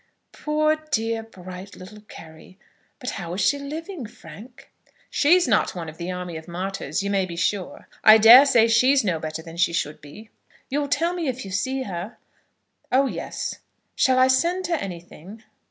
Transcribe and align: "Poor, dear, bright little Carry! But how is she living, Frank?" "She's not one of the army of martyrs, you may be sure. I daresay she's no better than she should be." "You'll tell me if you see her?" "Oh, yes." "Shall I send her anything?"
"Poor, 0.31 0.77
dear, 0.89 1.21
bright 1.21 1.75
little 1.75 2.01
Carry! 2.01 2.57
But 2.97 3.11
how 3.11 3.35
is 3.35 3.41
she 3.41 3.59
living, 3.59 4.07
Frank?" 4.07 4.71
"She's 5.11 5.47
not 5.47 5.75
one 5.75 5.87
of 5.87 5.97
the 5.99 6.09
army 6.11 6.37
of 6.37 6.47
martyrs, 6.47 7.03
you 7.03 7.11
may 7.11 7.27
be 7.27 7.35
sure. 7.35 7.87
I 8.03 8.17
daresay 8.17 8.67
she's 8.67 9.03
no 9.03 9.19
better 9.19 9.43
than 9.43 9.57
she 9.57 9.73
should 9.73 10.01
be." 10.01 10.31
"You'll 10.69 10.87
tell 10.89 11.13
me 11.13 11.27
if 11.27 11.45
you 11.45 11.51
see 11.51 11.83
her?" 11.83 12.17
"Oh, 12.91 13.05
yes." 13.05 13.59
"Shall 13.95 14.17
I 14.17 14.27
send 14.27 14.65
her 14.65 14.75
anything?" 14.77 15.43